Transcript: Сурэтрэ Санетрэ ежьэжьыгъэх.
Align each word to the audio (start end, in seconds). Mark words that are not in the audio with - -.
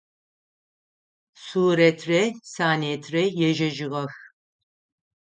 Сурэтрэ 1.43 2.21
Санетрэ 2.51 3.23
ежьэжьыгъэх. 3.47 4.13